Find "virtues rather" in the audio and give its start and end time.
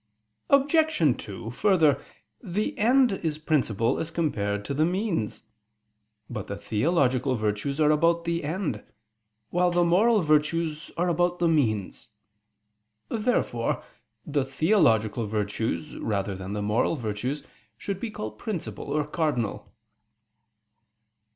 15.27-16.33